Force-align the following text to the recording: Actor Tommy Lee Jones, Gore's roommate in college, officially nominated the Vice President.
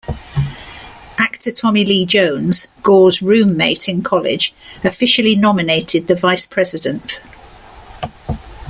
Actor 1.19 1.51
Tommy 1.51 1.85
Lee 1.85 2.07
Jones, 2.07 2.69
Gore's 2.81 3.21
roommate 3.21 3.87
in 3.87 4.01
college, 4.01 4.51
officially 4.83 5.35
nominated 5.35 6.07
the 6.07 6.15
Vice 6.15 6.47
President. 6.47 7.21